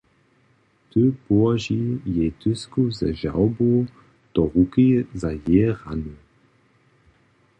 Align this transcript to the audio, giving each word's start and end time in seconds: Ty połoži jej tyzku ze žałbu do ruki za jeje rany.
Ty 0.93 1.01
połoži 1.25 1.83
jej 2.05 2.31
tyzku 2.31 2.81
ze 2.91 3.09
žałbu 3.21 3.71
do 4.33 4.41
ruki 4.55 4.87
za 5.21 5.31
jeje 5.45 5.67
rany. 5.83 6.15